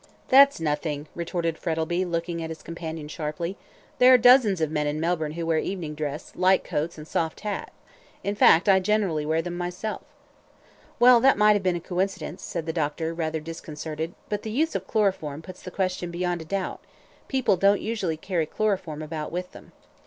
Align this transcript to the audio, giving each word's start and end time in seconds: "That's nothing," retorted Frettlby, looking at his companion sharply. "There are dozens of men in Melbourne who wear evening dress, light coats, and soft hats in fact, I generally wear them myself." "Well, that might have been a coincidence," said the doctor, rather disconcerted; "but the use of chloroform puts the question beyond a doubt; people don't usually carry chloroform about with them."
"That's 0.29 0.59
nothing," 0.59 1.05
retorted 1.13 1.59
Frettlby, 1.59 2.05
looking 2.05 2.41
at 2.41 2.49
his 2.49 2.63
companion 2.63 3.07
sharply. 3.07 3.55
"There 3.99 4.11
are 4.11 4.17
dozens 4.17 4.59
of 4.59 4.71
men 4.71 4.87
in 4.87 4.99
Melbourne 4.99 5.33
who 5.33 5.45
wear 5.45 5.59
evening 5.59 5.93
dress, 5.93 6.31
light 6.35 6.63
coats, 6.63 6.97
and 6.97 7.07
soft 7.07 7.41
hats 7.41 7.71
in 8.23 8.33
fact, 8.33 8.67
I 8.67 8.79
generally 8.79 9.27
wear 9.27 9.43
them 9.43 9.55
myself." 9.55 10.01
"Well, 10.97 11.19
that 11.19 11.37
might 11.37 11.53
have 11.53 11.61
been 11.61 11.75
a 11.75 11.79
coincidence," 11.79 12.41
said 12.41 12.65
the 12.65 12.73
doctor, 12.73 13.13
rather 13.13 13.39
disconcerted; 13.39 14.15
"but 14.27 14.41
the 14.41 14.49
use 14.49 14.73
of 14.73 14.87
chloroform 14.87 15.43
puts 15.43 15.61
the 15.61 15.69
question 15.69 16.09
beyond 16.09 16.41
a 16.41 16.45
doubt; 16.45 16.79
people 17.27 17.55
don't 17.55 17.79
usually 17.79 18.17
carry 18.17 18.47
chloroform 18.47 19.03
about 19.03 19.31
with 19.31 19.51
them." 19.51 19.71